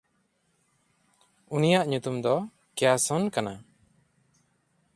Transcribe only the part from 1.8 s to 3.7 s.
ᱧᱩᱛᱩᱢ ᱫᱚ ᱠᱮᱭᱟᱥᱚᱱ ᱠᱟᱱᱟ᱾